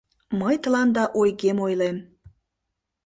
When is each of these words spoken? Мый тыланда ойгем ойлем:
Мый 0.39 0.55
тыланда 0.63 1.03
ойгем 1.21 1.57
ойлем: 1.65 1.97